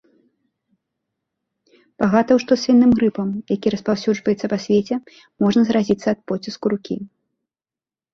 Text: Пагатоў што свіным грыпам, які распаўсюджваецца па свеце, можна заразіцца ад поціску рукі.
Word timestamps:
Пагатоў 2.03 2.37
што 2.43 2.51
свіным 2.61 2.91
грыпам, 2.99 3.27
які 3.55 3.67
распаўсюджваецца 3.75 4.45
па 4.55 4.59
свеце, 4.65 4.95
можна 5.45 5.61
заразіцца 5.69 6.07
ад 6.15 6.19
поціску 6.33 6.65
рукі. 6.75 6.95